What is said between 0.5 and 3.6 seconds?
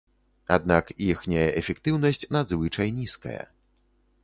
Аднак іхняя эфектыўнасць надзвычай нізкая.